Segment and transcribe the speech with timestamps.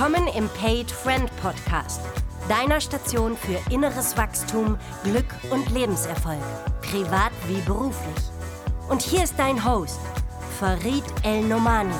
[0.00, 2.00] Willkommen im Paid Friend Podcast,
[2.48, 6.40] deiner Station für inneres Wachstum, Glück und Lebenserfolg,
[6.80, 8.24] privat wie beruflich.
[8.88, 10.00] Und hier ist dein Host,
[10.58, 11.92] Farid El Nomani.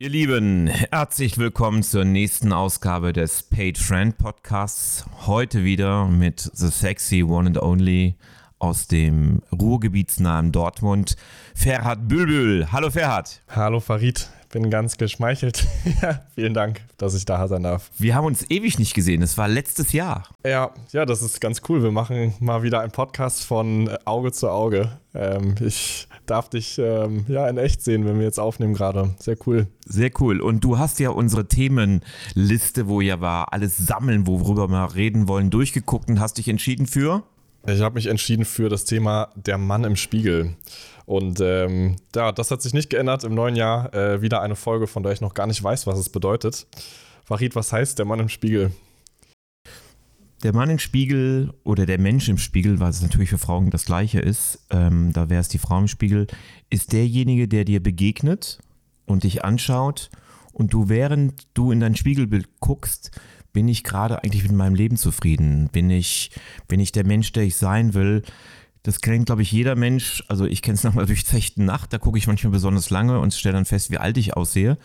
[0.00, 5.04] Ihr Lieben, herzlich willkommen zur nächsten Ausgabe des Paid Friend Podcasts.
[5.28, 8.16] Heute wieder mit The Sexy One and Only
[8.62, 11.16] aus dem Ruhrgebietsnahen Dortmund,
[11.52, 12.70] Ferhat Bülbül.
[12.70, 13.42] Hallo Ferhat.
[13.48, 15.66] Hallo Farid, bin ganz geschmeichelt.
[16.36, 17.90] vielen Dank, dass ich da sein darf.
[17.98, 20.28] Wir haben uns ewig nicht gesehen, es war letztes Jahr.
[20.46, 21.82] Ja, ja, das ist ganz cool.
[21.82, 24.92] Wir machen mal wieder einen Podcast von Auge zu Auge.
[25.12, 29.12] Ähm, ich darf dich ähm, ja in echt sehen, wenn wir jetzt aufnehmen gerade.
[29.18, 29.66] Sehr cool.
[29.86, 30.40] Sehr cool.
[30.40, 35.50] Und du hast ja unsere Themenliste, wo ja war, alles sammeln, worüber wir reden wollen,
[35.50, 37.24] durchgeguckt und hast dich entschieden für?
[37.66, 40.56] Ich habe mich entschieden für das Thema der Mann im Spiegel.
[41.06, 43.22] Und ähm, ja, das hat sich nicht geändert.
[43.24, 45.98] Im neuen Jahr äh, wieder eine Folge, von der ich noch gar nicht weiß, was
[45.98, 46.66] es bedeutet.
[47.24, 48.72] Farid, was heißt der Mann im Spiegel?
[50.42, 53.84] Der Mann im Spiegel oder der Mensch im Spiegel, weil es natürlich für Frauen das
[53.84, 56.26] gleiche ist, ähm, da wäre es die Frau im Spiegel,
[56.68, 58.58] ist derjenige, der dir begegnet
[59.06, 60.10] und dich anschaut
[60.52, 63.12] und du, während du in dein Spiegelbild guckst,
[63.52, 65.68] bin ich gerade eigentlich mit meinem Leben zufrieden?
[65.70, 66.30] Bin ich,
[66.68, 68.22] bin ich der Mensch, der ich sein will?
[68.82, 70.24] Das kennt, glaube ich, jeder Mensch.
[70.28, 73.34] Also ich kenne es nochmal durch Zechten Nacht, da gucke ich manchmal besonders lange und
[73.34, 74.78] stelle dann fest, wie alt ich aussehe.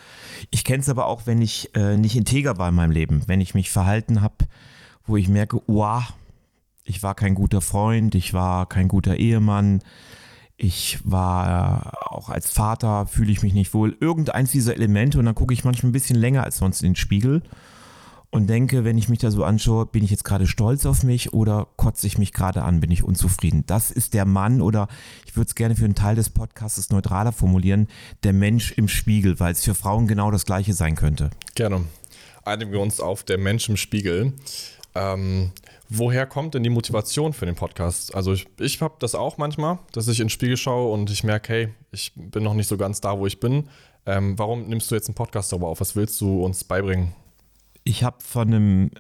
[0.52, 3.42] Ich kenne es aber auch, wenn ich äh, nicht integer war in meinem Leben, wenn
[3.42, 4.36] ich mich verhalten habe,
[5.06, 6.04] wo ich merke, wow,
[6.84, 9.82] ich war kein guter Freund, ich war kein guter Ehemann,
[10.58, 13.96] ich war auch als Vater, fühle ich mich nicht wohl.
[14.00, 16.96] Irgendeins dieser Elemente und dann gucke ich manchmal ein bisschen länger als sonst in den
[16.96, 17.44] Spiegel
[18.30, 21.34] und denke, wenn ich mich da so anschaue, bin ich jetzt gerade stolz auf mich
[21.34, 23.64] oder kotze ich mich gerade an, bin ich unzufrieden.
[23.68, 24.88] Das ist der Mann oder
[25.26, 27.88] ich würde es gerne für einen Teil des Podcasts neutraler formulieren,
[28.24, 31.30] der Mensch im Spiegel, weil es für Frauen genau das gleiche sein könnte.
[31.56, 31.86] Gerne.
[32.44, 34.34] Einigen wir uns auf der Mensch im Spiegel.
[34.96, 35.52] Ähm,
[35.90, 38.14] woher kommt denn die Motivation für den Podcast?
[38.14, 41.24] Also ich, ich habe das auch manchmal, dass ich in den Spiegel schaue und ich
[41.24, 43.70] merke, hey, ich bin noch nicht so ganz da, wo ich bin.
[44.06, 45.82] Ähm, warum nimmst du jetzt einen Podcast darüber auf?
[45.82, 47.14] Was willst du uns beibringen?
[47.88, 48.92] Ich habe von einem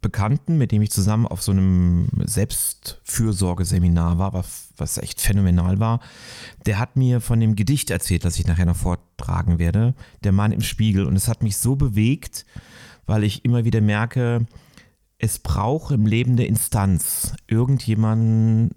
[0.00, 6.00] Bekannten, mit dem ich zusammen auf so einem Selbstfürsorgeseminar war, was, echt phänomenal war,
[6.66, 9.94] der hat mir von dem Gedicht erzählt, das ich nachher noch vortragen werde,
[10.24, 11.06] Der Mann im Spiegel.
[11.06, 12.46] Und es hat mich so bewegt,
[13.06, 14.46] weil ich immer wieder merke,
[15.18, 18.70] es braucht im Leben der Instanz irgendjemanden,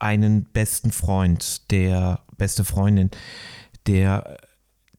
[0.00, 3.10] einen besten Freund, der beste Freundin,
[3.86, 4.38] der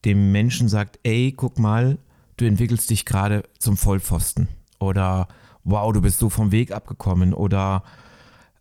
[0.04, 1.98] dem Menschen sagt, ey, guck mal,
[2.42, 4.48] du entwickelst dich gerade zum Vollpfosten
[4.80, 5.28] oder
[5.64, 7.84] wow, du bist so vom Weg abgekommen oder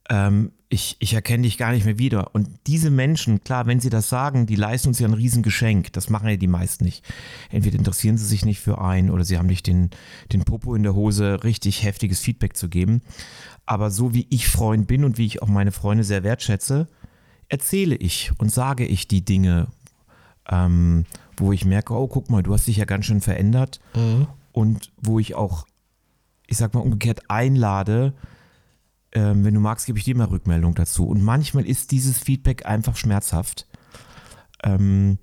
[0.09, 2.34] ähm, ich, ich erkenne dich gar nicht mehr wieder.
[2.34, 5.92] Und diese Menschen, klar, wenn sie das sagen, die leisten uns ja ein Riesengeschenk.
[5.94, 7.03] Das machen ja die meisten nicht.
[7.50, 9.90] Entweder interessieren sie sich nicht für einen oder sie haben nicht den,
[10.31, 13.02] den Popo in der Hose, richtig heftiges Feedback zu geben.
[13.66, 16.88] Aber so wie ich Freund bin und wie ich auch meine Freunde sehr wertschätze,
[17.50, 19.68] erzähle ich und sage ich die Dinge,
[20.50, 21.06] ähm,
[21.41, 23.79] wo ich merke, oh, guck mal, du hast dich ja ganz schön verändert.
[23.96, 24.28] Mhm.
[24.52, 25.66] Und wo ich auch,
[26.47, 28.13] ich sag mal, umgekehrt einlade,
[29.13, 31.07] ähm, wenn du magst, gebe ich dir mal Rückmeldung dazu.
[31.07, 33.68] Und manchmal ist dieses Feedback einfach schmerzhaft.
[34.63, 35.18] Ähm,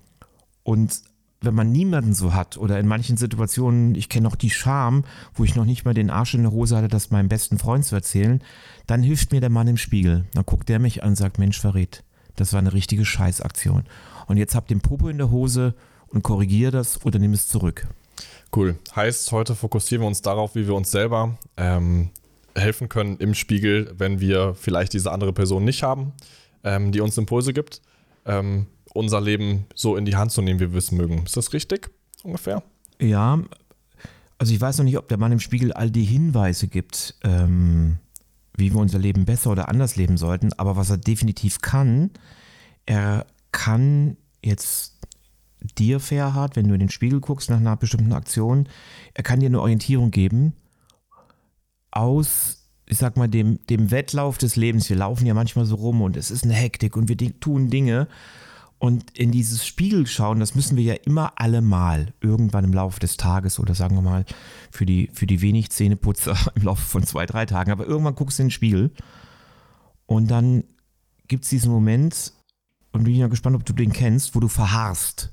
[0.63, 1.01] und
[1.41, 5.45] wenn man niemanden so hat oder in manchen Situationen, ich kenne auch die Scham, wo
[5.45, 7.95] ich noch nicht mal den Arsch in der Hose hatte, das meinem besten Freund zu
[7.95, 8.43] erzählen,
[8.87, 10.27] dann hilft mir der Mann im Spiegel.
[10.35, 12.03] Dann guckt der mich an und sagt, Mensch, verrät,
[12.35, 13.85] das war eine richtige Scheißaktion.
[14.27, 15.75] Und jetzt habt den Popo in der Hose
[16.11, 17.87] und korrigiere das oder nimm es zurück.
[18.55, 18.79] Cool.
[18.95, 22.11] Heißt, heute fokussieren wir uns darauf, wie wir uns selber ähm,
[22.55, 26.13] helfen können im Spiegel, wenn wir vielleicht diese andere Person nicht haben,
[26.65, 27.83] ähm, die uns Impulse gibt,
[28.25, 31.25] ähm, unser Leben so in die Hand zu nehmen, wie wir es mögen.
[31.25, 31.91] Ist das richtig
[32.23, 32.63] ungefähr?
[33.01, 33.39] Ja,
[34.39, 37.99] also ich weiß noch nicht, ob der Mann im Spiegel all die Hinweise gibt, ähm,
[38.57, 42.11] wie wir unser Leben besser oder anders leben sollten, aber was er definitiv kann,
[42.87, 44.98] er kann jetzt
[45.79, 48.69] dir, Ferhat, wenn du in den Spiegel guckst nach einer bestimmten Aktion,
[49.15, 50.55] er kann dir eine Orientierung geben
[51.91, 54.89] aus, ich sag mal, dem, dem Wettlauf des Lebens.
[54.89, 58.09] Wir laufen ja manchmal so rum und es ist eine Hektik und wir tun Dinge.
[58.81, 63.01] Und in dieses Spiegel schauen, das müssen wir ja immer alle mal, irgendwann im Laufe
[63.01, 64.25] des Tages oder sagen wir mal
[64.71, 67.73] für die, für die wenig Zähneputzer im Laufe von zwei, drei Tagen.
[67.73, 68.93] Aber irgendwann guckst du in den Spiegel
[70.07, 70.63] und dann
[71.27, 72.33] gibt es diesen Moment,
[72.93, 75.33] und bin ja gespannt, ob du den kennst, wo du verharrst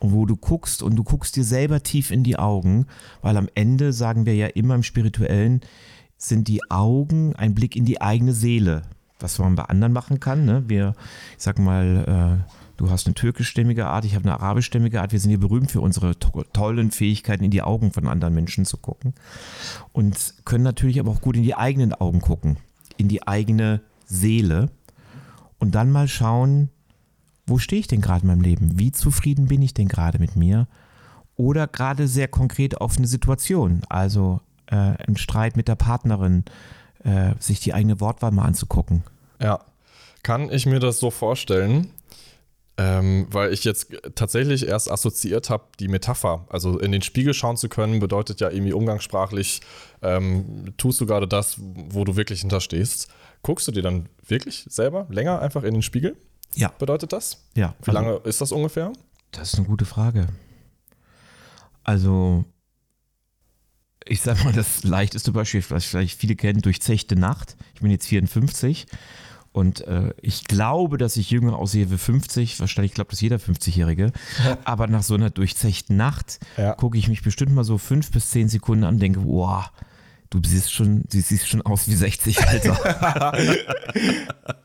[0.00, 2.86] wo du guckst und du guckst dir selber tief in die Augen,
[3.22, 5.60] weil am Ende sagen wir ja immer im Spirituellen,
[6.16, 8.82] sind die Augen ein Blick in die eigene Seele.
[9.18, 10.46] was man bei anderen machen kann.
[10.46, 10.64] Ne?
[10.66, 10.94] Wir,
[11.36, 15.12] ich sag mal, äh, du hast eine türkischstämmige Art, ich habe eine arabischstämmige Art.
[15.12, 18.64] Wir sind hier berühmt für unsere to tollen Fähigkeiten, in die Augen von anderen Menschen
[18.64, 19.12] zu gucken.
[19.92, 22.56] Und können natürlich aber auch gut in die eigenen Augen gucken,
[22.96, 24.70] in die eigene Seele.
[25.58, 26.70] Und dann mal schauen,
[27.50, 28.78] wo stehe ich denn gerade in meinem Leben?
[28.78, 30.68] Wie zufrieden bin ich denn gerade mit mir?
[31.36, 36.44] Oder gerade sehr konkret auf eine Situation, also äh, ein Streit mit der Partnerin,
[37.02, 39.02] äh, sich die eigene Wortwahl mal anzugucken.
[39.40, 39.60] Ja,
[40.22, 41.90] kann ich mir das so vorstellen,
[42.76, 47.56] ähm, weil ich jetzt tatsächlich erst assoziiert habe, die Metapher, also in den Spiegel schauen
[47.56, 49.60] zu können, bedeutet ja irgendwie umgangssprachlich,
[50.02, 53.08] ähm, tust du gerade das, wo du wirklich hinterstehst.
[53.42, 56.16] Guckst du dir dann wirklich selber länger einfach in den Spiegel?
[56.54, 56.68] Ja.
[56.78, 57.44] Bedeutet das?
[57.54, 57.74] Ja.
[57.84, 58.92] Wie lange ist das ungefähr?
[59.32, 60.28] Das ist eine gute Frage.
[61.84, 62.44] Also,
[64.04, 67.56] ich sag mal, das leichteste Beispiel, was vielleicht viele kennen, durchzechte Nacht.
[67.74, 68.86] Ich bin jetzt 54
[69.52, 72.60] und äh, ich glaube, dass ich jünger aussehe wie 50.
[72.60, 74.12] Wahrscheinlich glaubt das jeder 50-Jährige.
[74.64, 76.74] Aber nach so einer durchzechten Nacht Ja.
[76.74, 79.70] gucke ich mich bestimmt mal so fünf bis zehn Sekunden an und denke, wow,
[80.30, 83.32] du siehst schon, du siehst schon aus wie 60, Alter.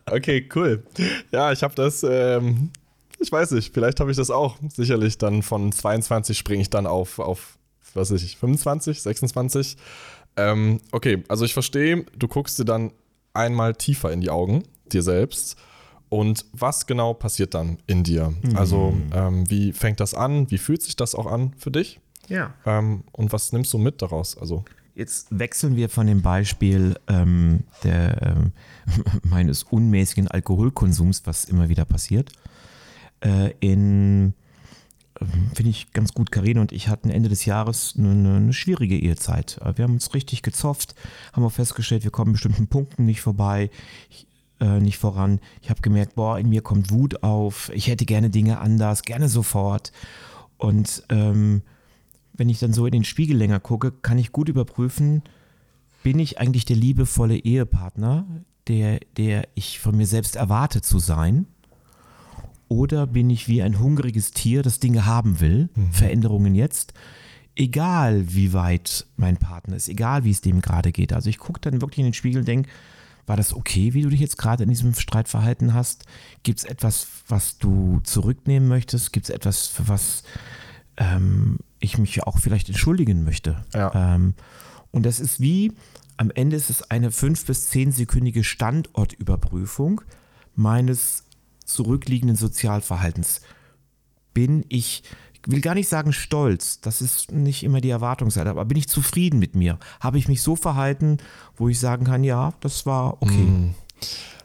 [0.08, 0.84] Okay, cool.
[1.32, 2.70] Ja, ich habe das, ähm,
[3.18, 4.56] ich weiß nicht, vielleicht habe ich das auch.
[4.68, 7.58] Sicherlich dann von 22 springe ich dann auf, auf,
[7.92, 9.76] was weiß ich, 25, 26.
[10.36, 12.92] Ähm, okay, also ich verstehe, du guckst dir dann
[13.34, 15.56] einmal tiefer in die Augen, dir selbst.
[16.08, 18.32] Und was genau passiert dann in dir?
[18.54, 20.48] Also, ähm, wie fängt das an?
[20.52, 21.98] Wie fühlt sich das auch an für dich?
[22.28, 22.54] ja.
[22.64, 24.36] Ähm, und was nimmst du mit daraus?
[24.36, 24.64] Also,
[24.96, 28.52] Jetzt wechseln wir von dem Beispiel ähm, der, ähm,
[29.24, 32.32] meines unmäßigen Alkoholkonsums, was immer wieder passiert,
[33.20, 34.32] äh, in,
[35.20, 38.98] ähm, finde ich ganz gut, Karina und ich hatten Ende des Jahres eine, eine, schwierige
[38.98, 39.58] Ehezeit.
[39.60, 40.94] Äh, Wir haben uns richtig gezopft,
[41.34, 43.68] haben auch festgestellt, wir kommen bestimmten Punkten nicht vorbei.
[44.08, 44.26] Ich,
[44.60, 45.40] äh, nicht voran.
[45.60, 47.70] Ich habe gemerkt, boah, in mir kommt Wut auf.
[47.74, 49.92] Ich hätte gerne Dinge anders, gerne sofort.
[50.56, 51.60] Und ähm,
[52.36, 55.22] wenn ich dann so in den Spiegel länger gucke, kann ich gut überprüfen,
[56.02, 58.26] bin ich eigentlich der liebevolle Ehepartner,
[58.68, 61.46] der, der ich von mir selbst erwarte zu sein?
[62.68, 66.94] Oder bin ich wie ein hungriges Tier, das Dinge haben will, Veränderungen jetzt,
[67.54, 71.12] egal wie weit mein Partner ist, egal wie es dem gerade geht.
[71.12, 72.68] Also ich gucke dann wirklich in den Spiegel und denke,
[73.26, 76.04] war das okay, wie du dich jetzt gerade in diesem Streit verhalten hast?
[76.44, 79.12] Gibt es etwas, was du zurücknehmen möchtest?
[79.12, 80.22] Gibt es etwas, für was
[80.96, 83.64] ähm, ich mich auch vielleicht entschuldigen möchte?
[83.74, 84.14] Ja.
[84.14, 84.34] Ähm,
[84.90, 85.72] und das ist wie,
[86.16, 90.00] am Ende ist es eine fünf- bis zehnsekündige Standortüberprüfung
[90.54, 91.24] meines
[91.64, 93.42] zurückliegenden Sozialverhaltens.
[94.32, 95.02] Bin ich,
[95.32, 98.88] ich will gar nicht sagen stolz, das ist nicht immer die Erwartungsseite, aber bin ich
[98.88, 99.78] zufrieden mit mir?
[100.00, 101.18] Habe ich mich so verhalten,
[101.56, 103.74] wo ich sagen kann, ja, das war okay.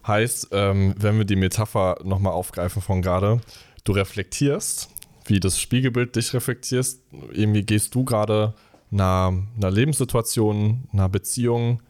[0.06, 3.40] Heißt, ähm, wenn wir die Metapher nochmal aufgreifen von gerade,
[3.84, 4.90] du reflektierst,
[5.31, 7.01] wie das Spiegelbild dich reflektierst,
[7.31, 8.54] irgendwie gehst du gerade
[8.92, 11.81] einer, einer Lebenssituation, einer Beziehung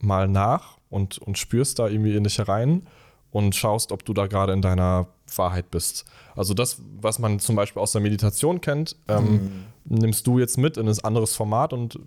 [0.00, 2.82] mal nach und, und spürst da irgendwie in dich herein
[3.30, 6.04] und schaust, ob du da gerade in deiner Wahrheit bist.
[6.36, 10.76] Also das, was man zum Beispiel aus der Meditation kennt, ähm, nimmst du jetzt mit
[10.76, 11.98] in ein anderes Format und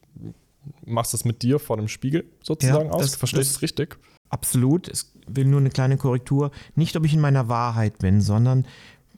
[0.86, 3.02] machst es mit dir vor dem Spiegel sozusagen Ja, aus.
[3.02, 3.98] das- Verstehst du das- es richtig?
[4.30, 4.88] Absolut.
[4.88, 6.52] Es will nur eine kleine Korrektur.
[6.76, 8.66] Nicht, ob ich in meiner Wahrheit bin, sondern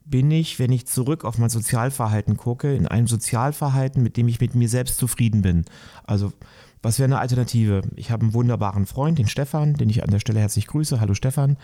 [0.09, 4.39] bin ich, wenn ich zurück auf mein Sozialverhalten gucke, in einem Sozialverhalten, mit dem ich
[4.39, 5.65] mit mir selbst zufrieden bin.
[6.05, 6.31] Also,
[6.81, 7.81] was wäre eine Alternative?
[7.95, 11.01] Ich habe einen wunderbaren Freund, den Stefan, den ich an der Stelle herzlich grüße.
[11.01, 11.57] Hallo Stefan.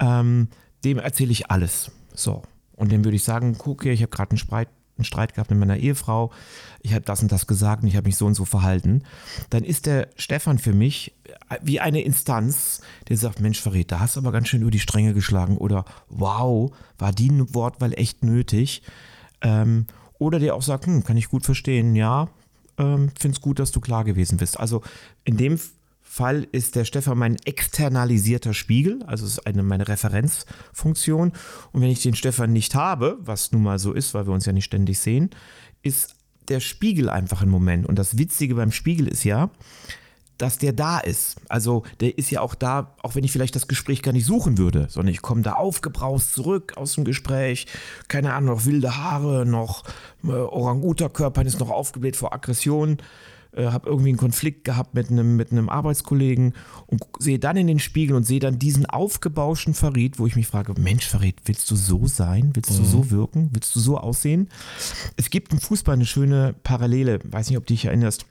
[0.00, 0.48] Ähm,
[0.84, 1.92] dem erzähle ich alles.
[2.14, 2.42] So.
[2.74, 4.38] Und dem würde ich sagen, guck hier, ich habe gerade einen
[4.98, 6.32] einen Streit gehabt mit meiner Ehefrau.
[6.80, 9.04] Ich habe das und das gesagt und ich habe mich so und so verhalten.
[9.50, 11.14] Dann ist der Stefan für mich
[11.62, 14.80] wie eine Instanz, der sagt, Mensch, Verräter, da hast du aber ganz schön über die
[14.80, 15.56] Stränge geschlagen.
[15.56, 18.82] Oder wow, war die Wortwahl echt nötig?
[19.40, 19.86] Ähm,
[20.18, 22.28] oder der auch sagt, hm, kann ich gut verstehen, ja,
[22.76, 24.58] ähm, finde es gut, dass du klar gewesen bist.
[24.58, 24.82] Also
[25.24, 25.58] in dem
[26.02, 31.32] Fall ist der Stefan mein externalisierter Spiegel, also ist eine, meine Referenzfunktion.
[31.72, 34.46] Und wenn ich den Stefan nicht habe, was nun mal so ist, weil wir uns
[34.46, 35.30] ja nicht ständig sehen,
[35.82, 36.16] ist
[36.48, 37.86] der Spiegel einfach ein Moment.
[37.86, 39.50] Und das Witzige beim Spiegel ist ja,
[40.38, 41.36] dass der da ist.
[41.48, 44.56] Also der ist ja auch da, auch wenn ich vielleicht das Gespräch gar nicht suchen
[44.56, 47.66] würde, sondern ich komme da aufgebraust zurück aus dem Gespräch,
[48.06, 49.84] keine Ahnung, noch wilde Haare, noch
[50.24, 52.98] äh, Orang-Uta-Körper ist noch aufgebläht vor Aggression,
[53.52, 56.54] äh, habe irgendwie einen Konflikt gehabt mit einem, mit einem Arbeitskollegen
[56.86, 60.46] und sehe dann in den Spiegel und sehe dann diesen aufgebauschten Farid, wo ich mich
[60.46, 62.50] frage, Mensch Farid, willst du so sein?
[62.54, 63.48] Willst du so wirken?
[63.52, 64.48] Willst du so aussehen?
[65.16, 68.26] Es gibt im Fußball eine schöne Parallele, weiß nicht, ob du dich erinnerst,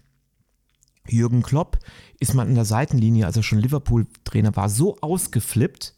[1.10, 1.80] Jürgen Klopp
[2.20, 5.94] ist mal in der Seitenlinie, als er schon Liverpool-Trainer war, so ausgeflippt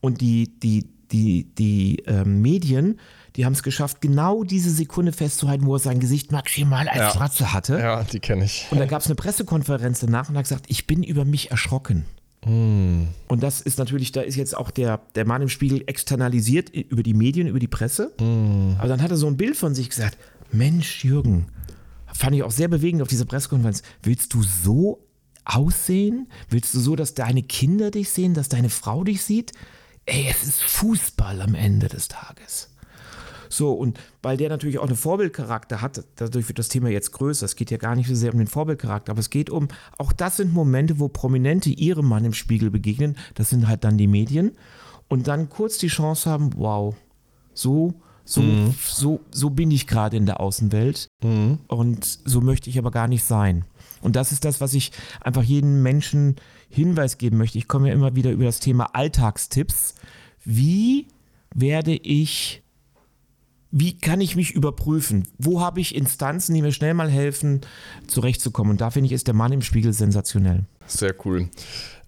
[0.00, 2.98] und die, die, die, die ähm, Medien,
[3.36, 7.10] die haben es geschafft, genau diese Sekunde festzuhalten, wo er sein Gesicht maximal als Ja.
[7.10, 7.78] Fratze hatte.
[7.78, 8.66] Ja, die kenne ich.
[8.70, 11.50] Und da gab es eine Pressekonferenz danach und er hat gesagt, ich bin über mich
[11.50, 12.04] erschrocken.
[12.48, 13.08] Und
[13.42, 17.14] das ist natürlich, da ist jetzt auch der, der Mann im Spiegel externalisiert über die
[17.14, 18.12] Medien, über die Presse.
[18.78, 20.16] Aber dann hat er so ein Bild von sich gesagt,
[20.52, 21.46] Mensch, Jürgen,
[22.16, 23.82] fand ich auch sehr bewegend auf dieser Pressekonferenz.
[24.02, 25.06] Willst du so
[25.44, 26.28] aussehen?
[26.48, 29.52] Willst du so, dass deine Kinder dich sehen, dass deine Frau dich sieht?
[30.04, 32.70] Ey, es ist Fußball am Ende des Tages.
[33.48, 37.46] So, und weil der natürlich auch einen Vorbildcharakter hat, dadurch wird das Thema jetzt größer.
[37.46, 39.68] Es geht ja gar nicht so sehr um den Vorbildcharakter, aber es geht um,
[39.98, 43.16] auch das sind Momente, wo Prominente ihrem Mann im Spiegel begegnen.
[43.34, 44.52] Das sind halt dann die Medien.
[45.08, 46.96] Und dann kurz die Chance haben, wow,
[47.54, 47.94] so,
[48.26, 48.42] so,
[48.82, 51.08] so, so bin ich gerade in der Außenwelt.
[51.68, 53.64] Und so möchte ich aber gar nicht sein.
[54.02, 56.36] Und das ist das, was ich einfach jedem Menschen
[56.68, 57.58] Hinweis geben möchte.
[57.58, 59.94] Ich komme ja immer wieder über das Thema Alltagstipps.
[60.44, 61.06] Wie
[61.54, 62.62] werde ich
[63.70, 65.28] wie kann ich mich überprüfen?
[65.38, 67.60] Wo habe ich Instanzen, die mir schnell mal helfen,
[68.06, 68.70] zurechtzukommen?
[68.70, 70.64] Und da finde ich, ist der Mann im Spiegel sensationell.
[70.86, 71.50] Sehr cool.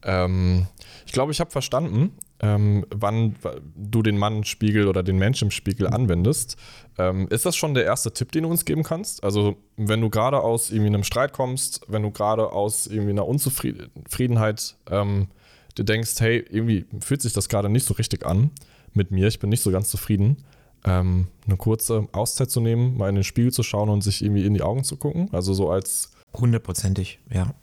[0.03, 0.67] Ähm,
[1.05, 5.19] ich glaube, ich habe verstanden, ähm, wann wa- du den Mann im Spiegel oder den
[5.19, 6.57] Mensch im Spiegel anwendest.
[6.97, 9.25] Ähm, ist das schon der erste Tipp, den du uns geben kannst?
[9.25, 13.27] Also, wenn du gerade aus irgendwie einem Streit kommst, wenn du gerade aus irgendwie einer
[13.27, 15.29] Unzufriedenheit ähm,
[15.77, 18.51] dir denkst, hey, irgendwie fühlt sich das gerade nicht so richtig an
[18.95, 20.39] mit mir, ich bin nicht so ganz zufrieden,
[20.85, 24.45] ähm, eine kurze Auszeit zu nehmen, mal in den Spiegel zu schauen und sich irgendwie
[24.47, 25.29] in die Augen zu gucken.
[25.33, 27.55] Also so als Hundertprozentig, ja.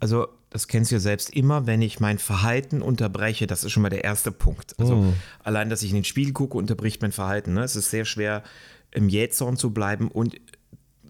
[0.00, 3.82] Also, das kennst du ja selbst immer, wenn ich mein Verhalten unterbreche, das ist schon
[3.82, 4.74] mal der erste Punkt.
[4.80, 5.14] Also,
[5.44, 7.54] allein, dass ich in den Spiegel gucke, unterbricht mein Verhalten.
[7.54, 7.62] Ne?
[7.62, 8.42] Es ist sehr schwer,
[8.90, 10.36] im Jähzorn zu bleiben und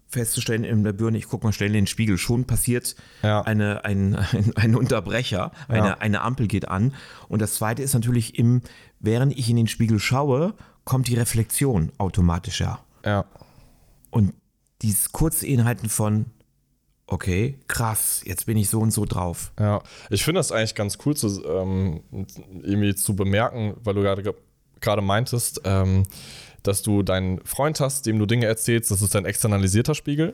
[0.07, 3.41] festzustellen in der Birne, ich gucke mal schnell in den Spiegel, schon passiert Ja.
[3.41, 5.93] eine, ein, ein, ein Unterbrecher, eine, Ja.
[5.99, 6.93] eine Ampel geht an.
[7.29, 8.61] Und das zweite ist natürlich, im,
[8.99, 12.79] während ich in den Spiegel schaue, kommt die Reflexion automatischer.
[13.05, 13.25] ja,
[14.09, 14.33] Und
[14.81, 16.25] dieses kurze Inhalten von,
[17.11, 19.51] okay, krass, jetzt bin ich so und so drauf.
[19.59, 22.01] Ja, ich finde das eigentlich ganz cool zu, ähm,
[22.63, 24.33] irgendwie zu bemerken, weil du gerade
[24.79, 26.07] gerade meintest, ähm,
[26.63, 30.33] dass du deinen Freund hast, dem du Dinge erzählst, das ist dein externalisierter Spiegel.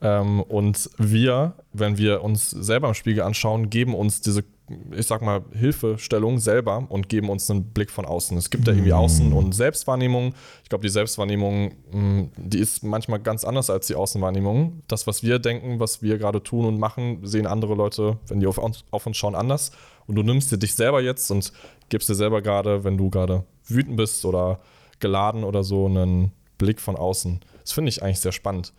[0.00, 4.44] Ähm, und wir, wenn wir uns selber im Spiegel anschauen, geben uns diese,
[4.92, 8.36] ich sag mal, Hilfestellung selber und geben uns einen Blick von außen.
[8.38, 10.34] Es gibt da irgendwie Außen- und Selbstwahrnehmung.
[10.62, 14.82] Ich glaube, die Selbstwahrnehmung, mh, die ist manchmal ganz anders als die Außenwahrnehmung.
[14.86, 18.46] Das, was wir denken, was wir gerade tun und machen, sehen andere Leute, wenn die
[18.46, 19.72] auf uns, auf uns schauen, anders.
[20.06, 21.52] Und du nimmst dir dich selber jetzt und
[21.88, 24.60] gibst dir selber gerade, wenn du gerade wütend bist oder
[25.00, 27.40] geladen oder so, einen Blick von außen.
[27.62, 28.72] Das finde ich eigentlich sehr spannend.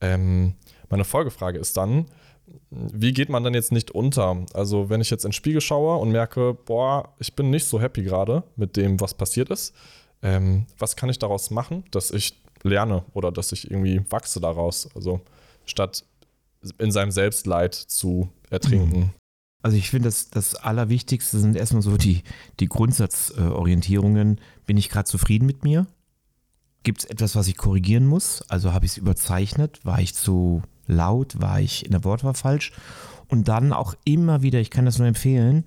[0.00, 0.54] Ähm,
[0.90, 2.06] meine Folgefrage ist dann,
[2.70, 4.46] wie geht man dann jetzt nicht unter?
[4.54, 7.80] Also, wenn ich jetzt in den Spiegel schaue und merke, boah, ich bin nicht so
[7.80, 9.74] happy gerade mit dem, was passiert ist,
[10.22, 14.88] ähm, was kann ich daraus machen, dass ich lerne oder dass ich irgendwie wachse daraus?
[14.94, 15.20] Also,
[15.64, 16.04] statt
[16.78, 19.12] in seinem Selbstleid zu ertrinken.
[19.62, 22.22] Also ich finde, das, das Allerwichtigste sind erstmal so die,
[22.60, 24.40] die Grundsatzorientierungen.
[24.64, 25.86] Bin ich gerade zufrieden mit mir?
[26.82, 28.42] Gibt es etwas, was ich korrigieren muss?
[28.48, 29.84] Also habe ich es überzeichnet?
[29.84, 31.40] War ich zu laut?
[31.40, 32.72] War ich in der Wortwahl falsch?
[33.28, 35.64] Und dann auch immer wieder, ich kann das nur empfehlen,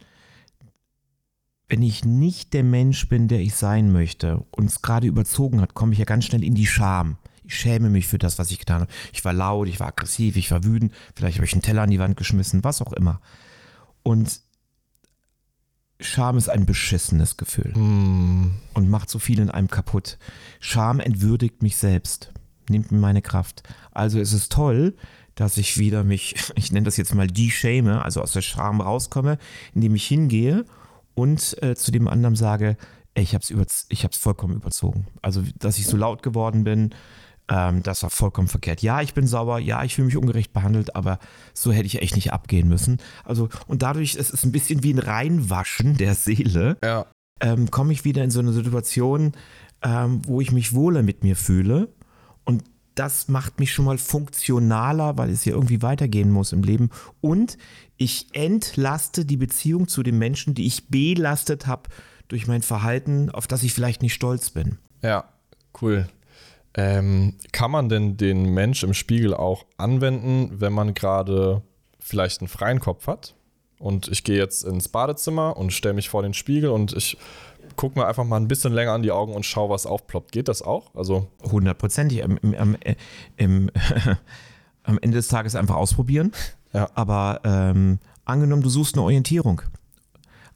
[1.68, 5.76] wenn ich nicht der Mensch bin, der ich sein möchte und es gerade überzogen hat,
[5.76, 7.18] komme ich ja ganz schnell in die Scham.
[7.44, 8.92] Ich schäme mich für das, was ich getan habe.
[9.14, 11.92] Ich war laut, ich war aggressiv, ich war wütend, vielleicht habe ich einen Teller an
[11.92, 13.22] die Wand geschmissen, was auch immer.
[14.04, 14.42] Und
[16.02, 20.18] Scham ist ein beschissenes Gefühl Hm, und macht so viel in einem kaputt.
[20.60, 22.32] Scham entwürdigt mich selbst,
[22.70, 23.64] nimmt mir meine Kraft.
[23.92, 24.96] Also ist es toll,
[25.36, 28.82] dass ich wieder mich, ich nenne das jetzt mal die Schäme, also aus der Scham
[28.82, 29.38] rauskomme,
[29.74, 30.66] indem ich hingehe
[31.16, 32.78] und äh, zu dem anderen sage,
[33.14, 35.08] ey, ich habe es über, ich hab's vollkommen überzogen.
[35.22, 36.94] Also, dass ich so laut geworden bin,
[37.50, 38.82] ähm, das war vollkommen verkehrt.
[38.82, 41.20] Ja, ich bin sauer, ja, ich fühle mich ungerecht behandelt, aber
[41.54, 42.98] so hätte ich echt nicht abgehen müssen.
[43.26, 47.06] Also, und dadurch, es ist ein bisschen wie ein Reinwaschen der Seele ja,
[47.42, 49.34] ähm, komme ich wieder in so eine Situation,
[49.82, 51.90] ähm, wo ich mich wohler mit mir fühle.
[52.50, 52.64] Und
[52.96, 56.90] das macht mich schon mal funktionaler, weil es ja irgendwie weitergehen muss im Leben.
[57.22, 57.60] Und
[57.96, 61.84] ich entlaste die Beziehung zu den Menschen, die ich belastet habe
[62.28, 64.80] durch mein Verhalten, auf das ich vielleicht nicht stolz bin.
[65.04, 65.26] ja,
[65.80, 66.10] cool.
[66.74, 71.62] Ähm, kann man denn den Mensch im Spiegel auch anwenden, wenn man gerade
[72.00, 73.36] vielleicht einen freien Kopf hat?
[73.78, 77.18] Und ich gehe jetzt ins Badezimmer und stelle mich vor den Spiegel und ich
[77.76, 80.32] gucke mir einfach mal ein bisschen länger an die Augen und schaue, was aufploppt.
[80.32, 80.94] Geht das auch?
[80.96, 82.24] Also, Hundertprozentig.
[82.24, 82.96] Am, im, am, äh,
[83.38, 83.72] im,
[84.84, 86.32] am Ende des Tages einfach ausprobieren.
[86.72, 86.88] Ja.
[86.94, 89.64] Aber ähm, angenommen, du suchst eine Orientierung.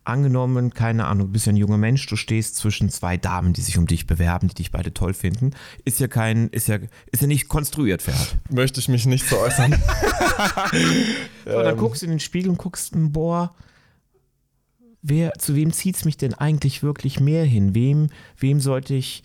[0.03, 3.62] Angenommen, keine Ahnung, du bist ja ein junger Mensch, du stehst zwischen zwei Damen, die
[3.62, 5.55] sich um dich bewerben, die dich beide toll finden.
[5.86, 6.77] Ist ja kein, ist ja,
[7.12, 8.36] ist ja nicht konstruiert, Pferd.
[8.51, 9.75] Möchte ich mich nicht so äußern.
[11.46, 13.55] So, dann guckst du in den Spiegel und guckst, boah,
[15.01, 17.75] wer, zu wem zieht es mich denn eigentlich wirklich mehr hin?
[17.75, 19.23] Wem, wem sollte ich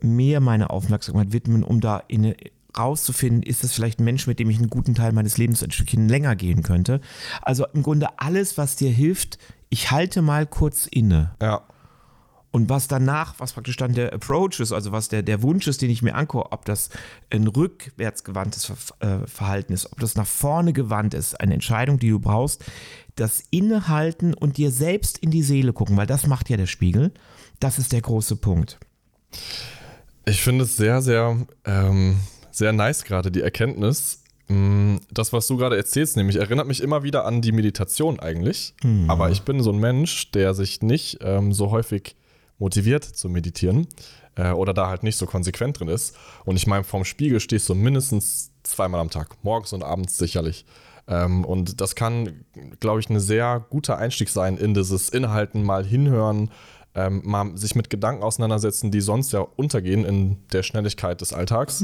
[0.00, 2.36] mehr meine Aufmerksamkeit widmen, um da in eine,
[2.78, 5.70] rauszufinden, ist das vielleicht ein Mensch, mit dem ich einen guten Teil meines Lebens ein
[5.70, 7.00] Stückchen länger gehen könnte?
[7.42, 11.34] Also im Grunde alles, was dir hilft, ich halte mal kurz inne.
[11.40, 11.62] ja.
[12.56, 15.82] Und was danach, was praktisch dann der Approach ist, also was der, der Wunsch ist,
[15.82, 16.88] den ich mir angucke, ob das
[17.28, 22.18] ein rückwärtsgewandtes äh, Verhalten ist, ob das nach vorne gewandt ist, eine Entscheidung, die du
[22.18, 22.64] brauchst,
[23.14, 27.12] das Innehalten und dir selbst in die Seele gucken, weil das macht ja der Spiegel.
[27.60, 28.78] Das ist der große Punkt.
[30.24, 31.36] Ich finde es sehr, sehr,
[31.66, 32.16] ähm,
[32.52, 34.22] sehr nice gerade, die Erkenntnis.
[34.48, 38.72] Mm, Das, was du gerade erzählst, nämlich erinnert mich immer wieder an die Meditation eigentlich.
[39.10, 42.16] Aber ich bin so ein Mensch, der sich nicht ähm, so häufig
[42.58, 43.86] motiviert zu meditieren
[44.36, 46.16] äh, oder da halt nicht so konsequent drin ist.
[46.44, 50.64] Und ich meine, vorm Spiegel stehst du mindestens zweimal am Tag, morgens und abends sicherlich.
[51.08, 52.44] Ähm, und das kann,
[52.80, 56.50] glaube ich, ein sehr guter Einstieg sein in dieses Inhalten, mal hinhören,
[56.94, 61.80] ähm, mal sich mit Gedanken auseinandersetzen, die sonst ja untergehen in der Schnelligkeit des Alltags.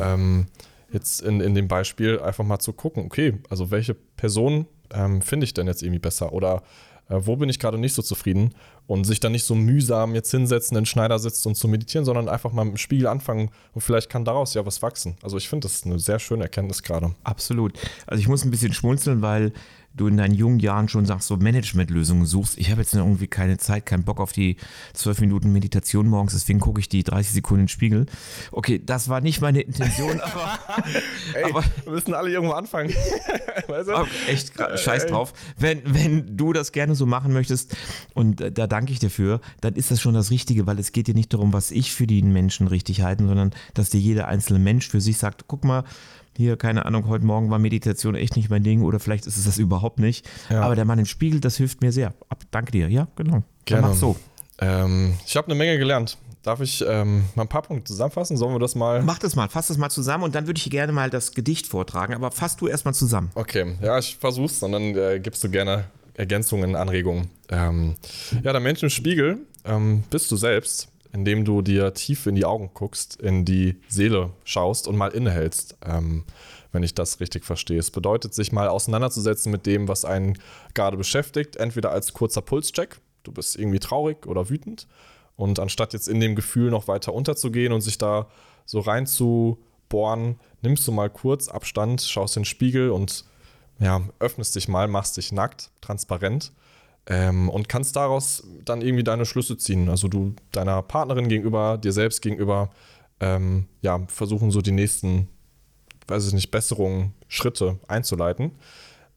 [0.00, 0.46] Ähm,
[0.92, 5.44] jetzt in, in dem Beispiel einfach mal zu gucken, okay, also welche Person ähm, finde
[5.44, 6.62] ich denn jetzt irgendwie besser oder
[7.08, 8.54] äh, wo bin ich gerade nicht so zufrieden
[8.88, 12.04] und sich dann nicht so mühsam jetzt hinsetzen, in den Schneider sitzt und zu meditieren,
[12.04, 15.16] sondern einfach mal im Spiegel anfangen und vielleicht kann daraus ja was wachsen.
[15.22, 17.14] Also ich finde, das ist eine sehr schöne Erkenntnis gerade.
[17.22, 17.74] Absolut.
[18.06, 19.52] Also ich muss ein bisschen schmunzeln, weil
[19.98, 22.56] du in deinen jungen Jahren schon sagst, so Managementlösungen suchst.
[22.58, 24.56] Ich habe jetzt irgendwie keine Zeit, keinen Bock auf die
[24.94, 28.06] zwölf Minuten Meditation morgens, deswegen gucke ich die 30 Sekunden in den Spiegel.
[28.52, 30.58] Okay, das war nicht meine Intention, aber,
[31.44, 32.94] aber wir müssen alle irgendwo anfangen.
[33.68, 34.06] weißt du?
[34.28, 35.32] Echt scheiß drauf.
[35.58, 37.76] Wenn, wenn du das gerne so machen möchtest,
[38.14, 40.92] und äh, da danke ich dir für, dann ist das schon das Richtige, weil es
[40.92, 44.28] geht dir nicht darum, was ich für den Menschen richtig halte, sondern dass dir jeder
[44.28, 45.84] einzelne Mensch für sich sagt, guck mal,
[46.36, 49.44] hier, keine Ahnung, heute Morgen war Meditation echt nicht mein Ding oder vielleicht ist es
[49.44, 50.24] das überhaupt nicht.
[50.50, 50.62] Ja.
[50.62, 52.14] Aber der Mann im Spiegel, das hilft mir sehr.
[52.28, 52.88] Ab, danke dir.
[52.88, 53.32] Ja, genau.
[53.32, 53.88] Dann Gerne.
[53.88, 54.14] mach so.
[54.60, 56.16] Ähm, ich habe eine Menge gelernt.
[56.44, 58.36] Darf ich ähm, mal ein paar Punkte zusammenfassen?
[58.36, 59.02] Sollen wir das mal?
[59.02, 61.66] Mach das mal, fass das mal zusammen und dann würde ich gerne mal das Gedicht
[61.66, 63.30] vortragen, aber fass du erstmal zusammen.
[63.34, 65.84] Okay, ja, ich versuch's und dann äh, gibst du gerne
[66.18, 67.30] Ergänzungen, Anregungen.
[67.48, 67.94] Ähm,
[68.42, 72.44] ja, der Mensch im Spiegel ähm, bist du selbst, indem du dir tief in die
[72.44, 76.24] Augen guckst, in die Seele schaust und mal innehältst, ähm,
[76.72, 77.78] wenn ich das richtig verstehe.
[77.78, 80.38] Es bedeutet, sich mal auseinanderzusetzen mit dem, was einen
[80.74, 84.88] gerade beschäftigt, entweder als kurzer Pulscheck, du bist irgendwie traurig oder wütend,
[85.36, 88.26] und anstatt jetzt in dem Gefühl noch weiter unterzugehen und sich da
[88.66, 93.24] so rein zu bohren, nimmst du mal kurz Abstand, schaust in den Spiegel und
[93.78, 96.52] ja, öffnest dich mal, machst dich nackt, transparent
[97.06, 99.88] ähm, und kannst daraus dann irgendwie deine Schlüsse ziehen.
[99.88, 102.70] Also du deiner Partnerin gegenüber, dir selbst gegenüber,
[103.20, 105.28] ähm, ja, versuchen so die nächsten,
[106.06, 108.52] weiß ich nicht, Besserungen, Schritte einzuleiten.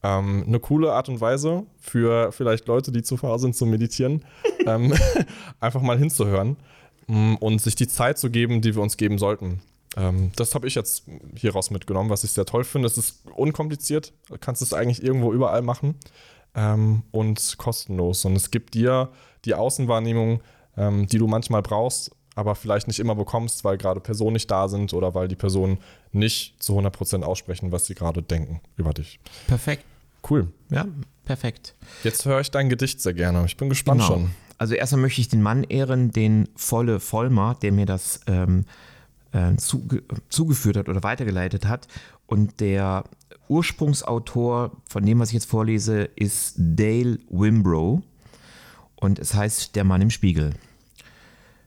[0.04, 4.26] Ähm, eine coole Art und Weise für vielleicht Leute, die zu faul sind zu meditieren,
[4.66, 4.94] ähm,
[5.60, 6.58] einfach mal hinzuhören
[7.08, 9.62] mm, und sich die Zeit zu geben, die wir uns geben sollten.
[9.98, 11.04] Ähm, das habe ich jetzt
[11.36, 12.88] hieraus mitgenommen, was ich sehr toll finde.
[12.88, 15.96] Es ist unkompliziert, du kannst es eigentlich irgendwo überall machen
[16.56, 18.24] ähm, und kostenlos.
[18.26, 19.10] Und es gibt dir
[19.46, 20.42] die Außenwahrnehmung,
[20.78, 24.70] ähm, die du manchmal brauchst, aber vielleicht nicht immer bekommst, weil gerade Personen nicht da
[24.70, 25.80] sind oder weil die Personen
[26.14, 29.20] nicht zu 100% aussprechen, was sie gerade denken über dich.
[29.48, 29.84] Perfekt.
[30.30, 30.48] Cool.
[30.70, 30.86] Ja,
[31.26, 31.76] perfekt.
[32.04, 33.44] Jetzt höre ich dein Gedicht sehr gerne.
[33.46, 34.14] Ich bin gespannt Genau.
[34.14, 34.32] schon.
[34.58, 38.66] Also erstmal möchte ich den Mann ehren, den Volle Vollmer, der mir das ähm,
[39.32, 41.88] äh, zuge zugeführt hat oder weitergeleitet hat.
[42.28, 43.04] Und der
[43.48, 48.02] Ursprungsautor von dem, was ich jetzt vorlese, ist Dale Wimbrough.
[48.96, 50.54] Und es heißt Der Mann im Spiegel.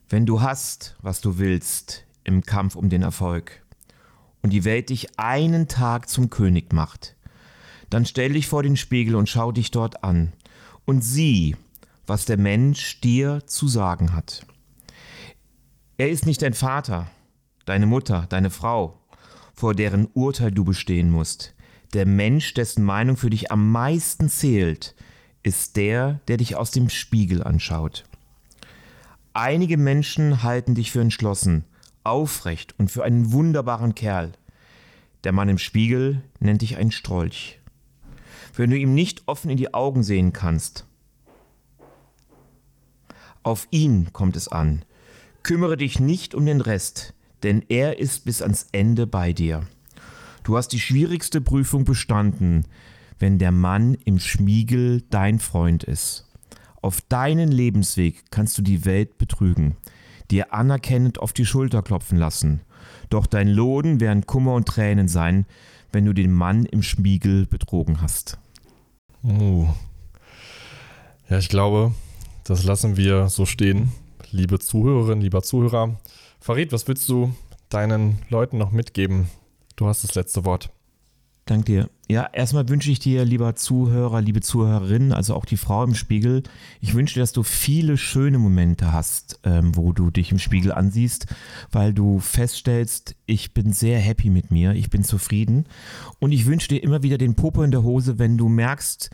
[0.09, 3.63] Wenn du hast, was du willst im Kampf um den Erfolg
[4.43, 7.17] und die Welt dich einen Tag zum König macht,
[7.91, 10.33] dann stell dich vor den Spiegel und schau dich dort an
[10.85, 11.57] und sieh,
[12.07, 14.47] was der Mensch dir zu sagen hat.
[15.97, 17.11] Er ist nicht dein Vater,
[17.65, 18.99] deine Mutter, deine Frau,
[19.55, 21.55] vor deren Urteil du bestehen musst.
[21.93, 24.95] Der Mensch, dessen Meinung für dich am meisten zählt,
[25.43, 28.05] ist der, der dich aus dem Spiegel anschaut.
[29.33, 31.65] Einige Menschen halten dich für entschlossen,
[32.03, 34.33] aufrecht und für einen wunderbaren Kerl.
[35.25, 37.61] Der Mann im Spiegel nennt dich ein Strolch.
[38.57, 40.87] Wenn du ihm nicht offen in die Augen sehen kannst,
[43.43, 44.85] auf ihn kommt es an.
[45.43, 47.13] Kümmere dich nicht um den Rest,
[47.45, 49.63] denn er ist bis ans Ende bei dir.
[50.43, 52.67] Du hast die schwierigste Prüfung bestanden,
[53.19, 56.27] wenn der Mann im Schmiegel dein Freund ist.
[56.83, 59.77] Auf deinen Lebensweg kannst du die Welt betrügen,
[60.31, 62.61] dir anerkennend auf die Schulter klopfen lassen.
[63.09, 65.47] Doch dein Lohn werden Kummer und Tränen sein,
[65.93, 68.39] wenn du den Mann im Schmiegel betrogen hast.
[69.23, 69.69] Uh.
[71.31, 71.95] Ja, ich glaube,
[72.45, 73.93] das lassen wir so stehen.
[74.31, 75.99] Liebe Zuhörerinnen, lieber Zuhörer,
[76.45, 77.33] Farid, was willst du
[77.71, 79.31] deinen Leuten noch mitgeben?
[79.77, 80.69] Du hast das letzte Wort.
[81.47, 81.89] Dank dir.
[82.07, 86.43] Ja, erstmal wünsche ich dir, lieber Zuhörer, liebe Zuhörerin, also auch die Frau im Spiegel,
[86.83, 90.73] ich wünsche dir, dass du viele schöne Momente hast, ähm, wo du dich im Spiegel
[90.73, 91.29] ansiehst,
[91.73, 95.65] weil du feststellst, ich bin sehr happy mit mir, ich bin zufrieden.
[96.19, 99.09] Und ich wünsche dir immer wieder den Popo in der Hose, wenn du merkst,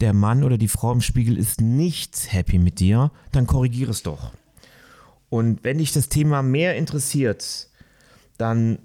[0.00, 4.02] der Mann oder die Frau im Spiegel ist nicht happy mit dir, dann korrigiere es
[4.02, 4.32] doch.
[5.34, 7.68] Und wenn dich das Thema mehr interessiert,
[8.38, 8.78] dann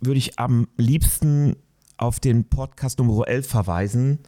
[0.00, 1.54] würde ich am liebsten
[1.98, 4.20] auf den Podcast Nummer 11 verweisen.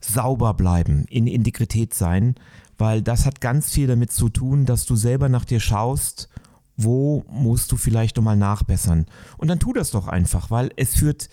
[0.00, 2.36] Sauber bleiben, in Integrität sein,
[2.78, 6.30] weil das hat ganz viel damit zu tun, dass du selber nach dir schaust,
[6.78, 9.04] wo musst du vielleicht nochmal nachbessern.
[9.36, 11.28] Und dann tu das doch einfach, weil es führt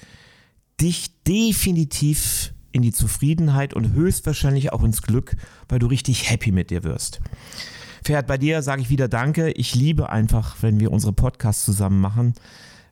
[0.82, 5.38] dich definitiv in die Zufriedenheit und höchstwahrscheinlich auch ins Glück,
[5.70, 7.22] weil du richtig happy mit dir wirst.
[8.04, 9.52] Ferhat, bei dir sage ich wieder Danke.
[9.52, 12.34] Ich liebe einfach, wenn wir unsere Podcasts zusammen machen.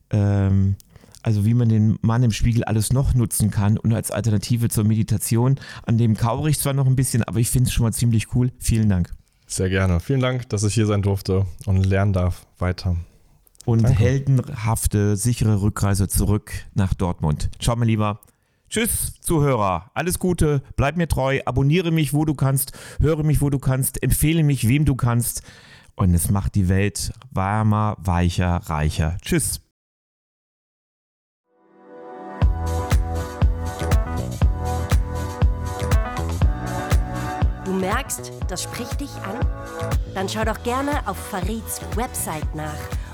[0.10, 0.76] Ähm,
[1.24, 4.86] also wie man den Mann im Spiegel alles noch nutzen kann und als Alternative zur
[4.86, 5.60] Meditation.
[5.86, 8.34] An dem kaure ich zwar noch ein bisschen, aber ich finde es schon mal ziemlich
[8.34, 8.52] cool.
[8.60, 9.12] Vielen Dank.
[9.46, 10.00] Sehr gerne.
[10.00, 12.96] Vielen Dank, dass ich hier sein durfte und lernen darf weiter.
[13.65, 14.00] Und Danke.
[14.00, 17.50] heldenhafte, sichere Rückreise zurück nach Dortmund.
[17.60, 18.22] Ciao, mein Lieber.
[18.69, 19.91] Tschüss, Zuhörer.
[19.93, 20.62] Alles Gute.
[20.75, 21.39] Bleib mir treu.
[21.45, 22.71] Abonniere mich, wo du kannst.
[22.99, 24.03] Höre mich, wo du kannst.
[24.03, 25.41] Empfehle mich, wem du kannst.
[25.95, 29.17] Und es macht die Welt warmer, weicher, reicher.
[29.21, 29.62] Tschüss.
[37.77, 39.39] merkst, das spricht dich an?
[40.13, 42.73] Dann schau doch gerne auf Farids Website nach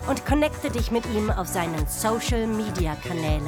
[0.10, 3.44] und connecte dich mit ihm auf seinen Social Media Kanälen.